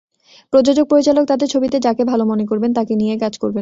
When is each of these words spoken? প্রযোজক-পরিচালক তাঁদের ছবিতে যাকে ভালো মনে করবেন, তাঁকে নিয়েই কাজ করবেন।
প্রযোজক-পরিচালক 0.53 1.23
তাঁদের 1.25 1.47
ছবিতে 1.47 1.77
যাকে 1.79 2.03
ভালো 2.03 2.23
মনে 2.25 2.45
করবেন, 2.45 2.71
তাঁকে 2.73 2.93
নিয়েই 2.95 3.19
কাজ 3.19 3.33
করবেন। 3.37 3.59